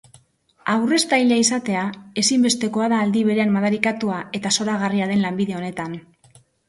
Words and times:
Aurreztailea 0.75 1.37
izatea 1.41 1.83
ezinbestekoa 2.21 2.87
da 2.95 3.01
aldi 3.07 3.23
berean 3.29 3.53
madarikatua 3.59 4.17
eta 4.41 4.53
zoragarria 4.57 5.09
den 5.13 5.23
lanbide 5.27 5.59
honetan. 5.61 5.95